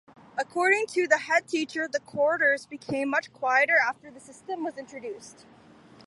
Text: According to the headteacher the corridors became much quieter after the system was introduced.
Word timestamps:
According 0.35 0.87
to 0.87 1.05
the 1.07 1.21
headteacher 1.29 1.87
the 1.87 1.99
corridors 1.99 2.65
became 2.65 3.07
much 3.09 3.31
quieter 3.31 3.75
after 3.87 4.09
the 4.09 4.19
system 4.19 4.63
was 4.63 4.75
introduced. 4.75 5.45